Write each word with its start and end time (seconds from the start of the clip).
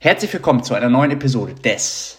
Herzlich 0.00 0.32
willkommen 0.32 0.62
zu 0.62 0.74
einer 0.74 0.88
neuen 0.88 1.10
Episode 1.10 1.54
des 1.54 2.18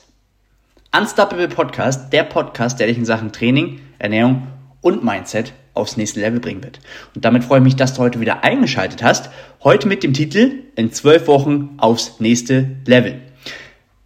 Unstoppable 0.93 1.47
Podcast, 1.47 2.11
der 2.11 2.23
Podcast, 2.23 2.77
der 2.77 2.87
dich 2.87 2.97
in 2.97 3.05
Sachen 3.05 3.31
Training, 3.31 3.79
Ernährung 3.99 4.47
und 4.81 5.05
Mindset 5.05 5.53
aufs 5.75 5.95
nächste 5.95 6.19
Level 6.19 6.41
bringen 6.41 6.61
wird. 6.61 6.81
Und 7.15 7.23
damit 7.23 7.45
freue 7.45 7.59
ich 7.59 7.63
mich, 7.63 7.77
dass 7.77 7.93
du 7.93 8.01
heute 8.01 8.19
wieder 8.19 8.43
eingeschaltet 8.43 9.01
hast. 9.01 9.29
Heute 9.63 9.87
mit 9.87 10.03
dem 10.03 10.11
Titel 10.11 10.63
In 10.75 10.91
zwölf 10.91 11.27
Wochen 11.27 11.75
aufs 11.77 12.19
nächste 12.19 12.69
Level. 12.85 13.21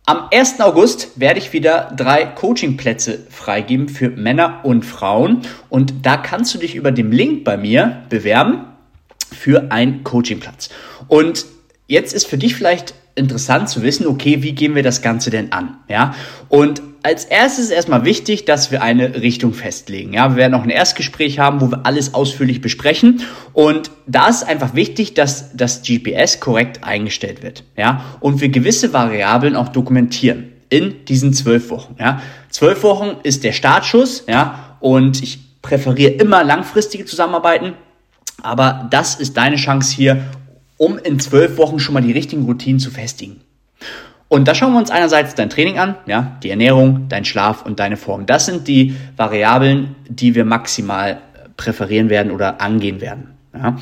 Am 0.05 0.27
1. 0.31 0.59
August 0.59 1.19
werde 1.19 1.39
ich 1.39 1.51
wieder 1.51 1.91
drei 1.97 2.25
Coachingplätze 2.25 3.25
freigeben 3.31 3.89
für 3.89 4.11
Männer 4.11 4.59
und 4.61 4.85
Frauen. 4.85 5.41
Und 5.69 6.05
da 6.05 6.17
kannst 6.17 6.53
du 6.53 6.59
dich 6.59 6.75
über 6.75 6.91
den 6.91 7.11
Link 7.11 7.43
bei 7.43 7.57
mir 7.57 8.03
bewerben 8.09 8.65
für 9.35 9.71
einen 9.71 10.03
Coachingplatz. 10.03 10.69
Und 11.07 11.47
jetzt 11.87 12.13
ist 12.13 12.27
für 12.27 12.37
dich 12.37 12.53
vielleicht 12.53 12.93
interessant 13.15 13.69
zu 13.69 13.83
wissen, 13.83 14.07
okay, 14.07 14.41
wie 14.41 14.53
gehen 14.53 14.75
wir 14.75 14.83
das 14.83 15.01
Ganze 15.01 15.29
denn 15.29 15.51
an? 15.51 15.77
Ja, 15.87 16.15
und 16.49 16.81
als 17.03 17.25
erstes 17.25 17.65
ist 17.65 17.71
erstmal 17.71 18.05
wichtig, 18.05 18.45
dass 18.45 18.71
wir 18.71 18.81
eine 18.81 19.21
Richtung 19.21 19.53
festlegen. 19.53 20.13
Ja, 20.13 20.29
wir 20.29 20.35
werden 20.37 20.53
auch 20.53 20.63
ein 20.63 20.69
Erstgespräch 20.69 21.37
haben, 21.37 21.59
wo 21.59 21.69
wir 21.69 21.85
alles 21.85 22.13
ausführlich 22.13 22.61
besprechen. 22.61 23.21
Und 23.51 23.91
da 24.07 24.29
ist 24.29 24.47
einfach 24.47 24.73
wichtig, 24.73 25.13
dass 25.13 25.55
das 25.55 25.81
GPS 25.81 26.39
korrekt 26.39 26.85
eingestellt 26.85 27.43
wird. 27.43 27.65
Ja, 27.75 28.05
und 28.21 28.39
wir 28.39 28.47
gewisse 28.49 28.93
Variablen 28.93 29.57
auch 29.57 29.67
dokumentieren 29.67 30.53
in 30.69 31.03
diesen 31.05 31.33
zwölf 31.33 31.69
Wochen. 31.69 31.97
Ja, 31.99 32.21
zwölf 32.49 32.83
Wochen 32.83 33.17
ist 33.23 33.43
der 33.43 33.51
Startschuss. 33.51 34.23
Ja, 34.29 34.77
und 34.79 35.21
ich 35.21 35.39
präferiere 35.61 36.11
immer 36.13 36.43
langfristige 36.43 37.03
Zusammenarbeiten. 37.05 37.73
Aber 38.41 38.87
das 38.89 39.15
ist 39.15 39.35
deine 39.35 39.57
Chance 39.57 39.93
hier, 39.95 40.23
um 40.77 40.97
in 40.97 41.19
zwölf 41.19 41.57
Wochen 41.57 41.79
schon 41.79 41.93
mal 41.93 42.01
die 42.01 42.11
richtigen 42.11 42.45
Routinen 42.45 42.79
zu 42.79 42.91
festigen. 42.91 43.41
Und 44.27 44.47
da 44.47 44.55
schauen 44.55 44.73
wir 44.73 44.79
uns 44.79 44.89
einerseits 44.89 45.35
dein 45.35 45.49
Training 45.49 45.77
an, 45.77 45.95
ja, 46.07 46.37
die 46.41 46.49
Ernährung, 46.49 47.05
dein 47.07 47.23
Schlaf 47.23 47.65
und 47.65 47.79
deine 47.79 47.97
Form. 47.97 48.25
Das 48.25 48.47
sind 48.47 48.67
die 48.67 48.95
Variablen, 49.15 49.95
die 50.07 50.33
wir 50.33 50.43
maximal 50.43 51.21
präferieren 51.55 52.09
werden 52.09 52.31
oder 52.31 52.59
angehen 52.59 52.99
werden. 52.99 53.27
Ja. 53.53 53.77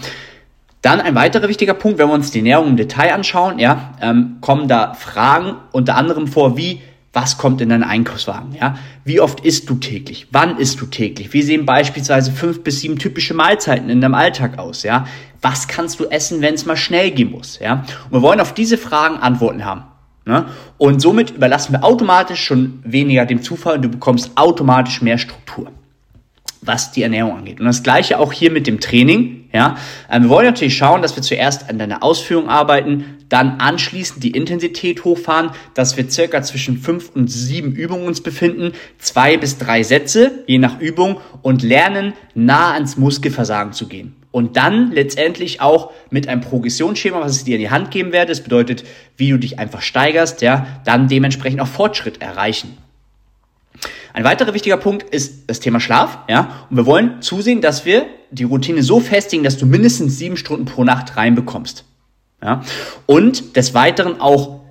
Dann 0.82 1.00
ein 1.00 1.16
weiterer 1.16 1.48
wichtiger 1.48 1.76
Punkt, 1.76 2.00
wenn 2.00 2.08
wir 2.08 2.14
uns 2.14 2.32
die 2.32 2.40
Ernährung 2.40 2.70
im 2.70 2.78
Detail 2.78 3.14
anschauen, 3.14 3.60
ja, 3.60 3.94
ähm, 4.02 4.38
kommen 4.42 4.68
da 4.68 4.94
Fragen 4.94 5.56
unter 5.72 5.96
anderem 5.96 6.28
vor, 6.28 6.58
wie 6.58 6.82
was 7.14 7.38
kommt 7.38 7.60
in 7.60 7.70
deinen 7.70 7.84
Einkaufswagen? 7.84 8.56
Ja? 8.56 8.78
Wie 9.04 9.20
oft 9.20 9.42
isst 9.42 9.70
du 9.70 9.76
täglich? 9.76 10.28
Wann 10.32 10.58
isst 10.58 10.80
du 10.80 10.86
täglich? 10.86 11.34
Wie 11.34 11.42
sehen 11.42 11.66
beispielsweise 11.66 12.32
fünf 12.32 12.64
bis 12.64 12.80
sieben 12.80 12.98
typische 12.98 13.34
Mahlzeiten 13.34 13.90
in 13.90 14.00
deinem 14.00 14.16
Alltag 14.16 14.58
aus? 14.58 14.84
Ja? 14.84 15.06
Was 15.42 15.68
kannst 15.68 16.00
du 16.00 16.06
essen, 16.06 16.42
wenn 16.42 16.54
es 16.54 16.66
mal 16.66 16.78
schnell 16.78 17.12
gehen 17.12 17.32
muss? 17.32 17.60
Ja? 17.60 17.84
Und 18.10 18.14
wir 18.14 18.22
wollen 18.22 18.40
auf 18.40 18.54
diese 18.54 18.78
Fragen 18.78 19.18
Antworten 19.18 19.66
haben. 19.66 19.84
Ne? 20.26 20.46
Und 20.78 21.02
somit 21.02 21.32
überlassen 21.32 21.74
wir 21.74 21.84
automatisch 21.84 22.44
schon 22.44 22.80
weniger 22.86 23.26
dem 23.26 23.42
Zufall 23.42 23.78
und 23.78 23.82
du 23.82 23.90
bekommst 23.90 24.32
automatisch 24.36 25.02
mehr 25.02 25.18
Struktur, 25.18 25.72
was 26.62 26.92
die 26.92 27.02
Ernährung 27.02 27.38
angeht. 27.38 27.60
Und 27.60 27.66
das 27.66 27.84
gleiche 27.84 28.20
auch 28.20 28.32
hier 28.32 28.52
mit 28.52 28.68
dem 28.68 28.80
Training. 28.80 29.50
Ja? 29.52 29.78
Ähm, 30.10 30.24
wir 30.24 30.30
wollen 30.30 30.46
natürlich 30.46 30.78
schauen, 30.78 31.02
dass 31.02 31.16
wir 31.16 31.24
zuerst 31.24 31.70
an 31.70 31.80
deiner 31.80 32.04
Ausführung 32.04 32.50
arbeiten, 32.50 33.18
dann 33.30 33.60
anschließend 33.60 34.24
die 34.24 34.32
Intensität 34.32 35.04
hochfahren, 35.04 35.52
dass 35.74 35.98
wir 35.98 36.10
circa 36.10 36.44
zwischen 36.44 36.78
fünf 36.78 37.10
und 37.16 37.32
sieben 37.32 37.72
Übungen 37.72 38.06
uns 38.06 38.22
befinden, 38.22 38.74
zwei 39.00 39.38
bis 39.38 39.58
drei 39.58 39.84
Sätze, 39.84 40.44
je 40.48 40.60
nach 40.60 40.80
Übung, 40.80 41.20
und 41.42 41.64
lernen, 41.64 42.14
nah 42.36 42.74
ans 42.74 42.98
Muskelversagen 42.98 43.74
zu 43.74 43.88
gehen. 43.88 44.16
Und 44.32 44.56
dann 44.56 44.92
letztendlich 44.92 45.60
auch 45.60 45.92
mit 46.10 46.28
einem 46.28 46.42
Progressionsschema, 46.42 47.20
was 47.20 47.38
ich 47.38 47.44
dir 47.44 47.56
in 47.56 47.62
die 47.62 47.70
Hand 47.70 47.92
geben 47.92 48.14
werde, 48.14 48.30
das 48.30 48.42
bedeutet, 48.42 48.86
wie 49.18 49.30
du 49.30 49.38
dich 49.38 49.60
einfach 49.60 49.82
steigerst, 49.82 50.42
ja, 50.42 50.68
dann 50.86 51.08
dementsprechend 51.08 51.60
auch 51.60 51.68
Fortschritt 51.68 52.22
erreichen. 52.22 52.78
Ein 54.14 54.24
weiterer 54.24 54.54
wichtiger 54.54 54.78
Punkt 54.78 55.04
ist 55.04 55.50
das 55.50 55.60
Thema 55.60 55.80
Schlaf, 55.80 56.20
ja. 56.28 56.66
Und 56.70 56.78
wir 56.78 56.86
wollen 56.86 57.22
zusehen, 57.22 57.62
dass 57.62 57.86
wir 57.86 58.06
die 58.32 58.44
Routine 58.44 58.84
so 58.84 59.00
festigen, 59.00 59.44
dass 59.44 59.58
du 59.58 59.66
mindestens 59.66 60.18
sieben 60.18 60.38
Stunden 60.38 60.66
pro 60.66 60.84
Nacht 60.84 61.18
reinbekommst. 61.18 61.86
Ja? 62.42 62.62
Und 63.06 63.56
des 63.56 63.74
Weiteren 63.74 64.20
auch 64.20 64.62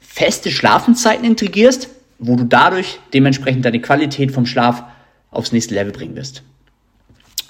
feste 0.00 0.50
Schlafenszeiten 0.50 1.24
integrierst, 1.24 1.88
wo 2.18 2.36
du 2.36 2.44
dadurch 2.44 2.98
dementsprechend 3.14 3.64
deine 3.64 3.80
Qualität 3.80 4.32
vom 4.32 4.46
Schlaf 4.46 4.84
aufs 5.30 5.52
nächste 5.52 5.74
Level 5.74 5.92
bringen 5.92 6.16
wirst. 6.16 6.42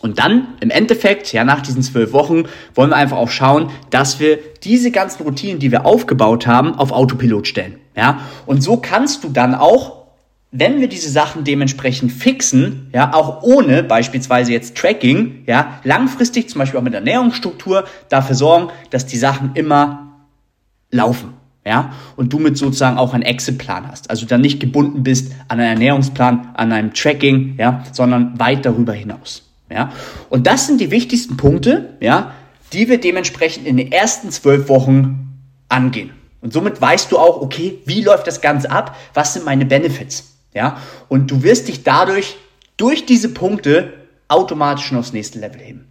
Und 0.03 0.19
dann 0.19 0.49
im 0.61 0.71
Endeffekt, 0.71 1.33
ja, 1.33 1.45
nach 1.45 1.61
diesen 1.61 1.83
zwölf 1.83 2.13
Wochen, 2.13 2.45
wollen 2.75 2.91
wir 2.91 2.97
einfach 2.97 3.19
auch 3.19 3.29
schauen, 3.29 3.71
dass 3.91 4.19
wir 4.19 4.39
diese 4.63 4.91
ganzen 4.91 5.25
Routinen, 5.25 5.59
die 5.59 5.71
wir 5.71 5.85
aufgebaut 5.85 6.47
haben, 6.47 6.75
auf 6.75 6.91
Autopilot 6.91 7.47
stellen. 7.47 7.77
Ja, 7.95 8.21
und 8.47 8.63
so 8.63 8.79
kannst 8.79 9.25
du 9.25 9.29
dann 9.29 9.55
auch 9.55 10.00
wenn 10.53 10.81
wir 10.81 10.89
diese 10.89 11.11
Sachen 11.11 11.45
dementsprechend 11.45 12.11
fixen, 12.11 12.91
ja, 12.93 13.15
auch 13.15 13.43
ohne 13.43 13.83
beispielsweise 13.85 14.53
jetzt 14.53 14.77
Tracking, 14.77 15.45
ja, 15.47 15.81
langfristig 15.85 16.49
zum 16.49 16.59
Beispiel 16.59 16.81
auch 16.81 16.85
mit 16.85 16.95
Ernährungsstruktur 16.95 17.85
dafür 18.09 18.35
sorgen, 18.35 18.69
dass 18.91 19.07
die 19.07 19.17
Sachen 19.17 19.53
immer 19.55 20.25
laufen, 20.91 21.35
ja, 21.65 21.93
und 22.17 22.33
du 22.33 22.41
mit 22.41 22.57
sozusagen 22.57 22.99
auch 22.99 23.15
einen 23.15 23.23
Exit-Plan 23.23 23.87
hast, 23.89 24.11
also 24.11 24.27
dann 24.27 24.41
nicht 24.41 24.59
gebunden 24.59 25.05
bist 25.05 25.33
an 25.47 25.61
einen 25.61 25.75
Ernährungsplan, 25.75 26.49
an 26.55 26.73
einem 26.73 26.93
Tracking, 26.95 27.55
ja, 27.57 27.85
sondern 27.93 28.39
weit 28.41 28.67
darüber 28.67 28.93
hinaus, 28.93 29.49
ja. 29.71 29.93
Und 30.31 30.49
das 30.49 30.67
sind 30.67 30.81
die 30.81 30.91
wichtigsten 30.91 31.37
Punkte, 31.37 31.97
ja, 32.01 32.33
die 32.73 32.89
wir 32.89 33.01
dementsprechend 33.01 33.67
in 33.67 33.77
den 33.77 33.93
ersten 33.93 34.31
zwölf 34.31 34.69
Wochen 34.69 35.29
angehen. 35.69 36.11
Und 36.41 36.53
somit 36.53 36.81
weißt 36.81 37.13
du 37.13 37.19
auch, 37.19 37.41
okay, 37.41 37.79
wie 37.85 38.03
läuft 38.03 38.27
das 38.27 38.41
Ganze 38.41 38.71
ab? 38.71 38.97
Was 39.15 39.35
sind 39.35 39.45
meine 39.45 39.67
Benefits? 39.67 40.30
Ja, 40.55 40.81
und 41.09 41.31
du 41.31 41.43
wirst 41.43 41.69
dich 41.69 41.85
dadurch 41.85 42.37
durch 42.77 43.07
diese 43.07 43.29
Punkte 43.29 43.93
automatisch 44.29 44.87
schon 44.87 44.99
aufs 44.99 45.13
nächste 45.13 45.39
Level 45.39 45.61
heben. 45.61 45.87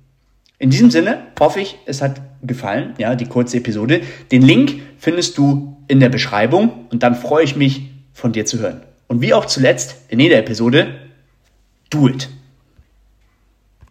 In 0.58 0.70
diesem 0.70 0.92
Sinne 0.92 1.28
hoffe 1.40 1.62
ich, 1.62 1.78
es 1.86 2.02
hat 2.02 2.22
gefallen, 2.42 2.94
ja, 2.98 3.16
die 3.16 3.26
kurze 3.26 3.58
Episode. 3.58 4.02
Den 4.32 4.42
Link 4.42 4.82
findest 4.98 5.38
du 5.38 5.78
in 5.88 6.00
der 6.00 6.10
Beschreibung 6.10 6.88
und 6.92 7.04
dann 7.04 7.16
freue 7.16 7.44
ich 7.44 7.56
mich, 7.56 7.90
von 8.14 8.34
dir 8.34 8.46
zu 8.46 8.60
hören. 8.60 8.82
Und 9.08 9.22
wie 9.22 9.34
auch 9.34 9.46
zuletzt 9.46 9.96
in 10.10 10.20
jeder 10.20 10.38
Episode, 10.38 10.96
do 11.90 12.10
it. 12.10 12.30